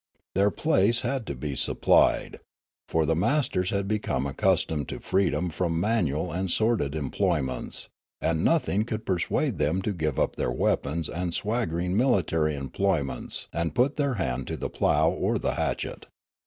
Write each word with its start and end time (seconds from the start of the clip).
Their 0.33 0.49
place 0.49 1.01
had 1.01 1.27
to 1.27 1.35
be 1.35 1.55
supplied; 1.55 2.39
for 2.89 3.05
the 3.05 3.15
masters 3.15 3.69
had 3.69 3.87
become 3.87 4.25
accustomed 4.25 4.89
to 4.89 4.99
freedom 4.99 5.51
from 5.51 5.79
manual 5.79 6.31
and 6.31 6.49
sordid 6.49 6.95
employments, 6.95 7.87
and 8.19 8.43
nothing 8.43 8.83
could 8.83 9.05
persuade 9.05 9.59
them 9.59 9.79
to 9.83 9.93
give 9.93 10.19
up 10.19 10.37
their 10.37 10.49
weapons 10.51 11.07
and 11.07 11.35
swagger 11.35 11.79
ing 11.79 11.95
military 11.95 12.55
employments 12.55 13.47
and 13.53 13.75
put 13.75 13.97
their 13.97 14.15
hand 14.15 14.47
to 14.47 14.57
the 14.57 14.71
plough 14.71 15.11
or 15.11 15.37
the 15.37 15.53
hatchet. 15.53 16.07